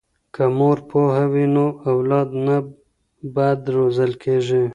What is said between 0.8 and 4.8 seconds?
پوهه وي نو اولاد نه بد روزل کیږي.